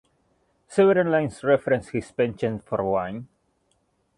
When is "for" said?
2.65-2.83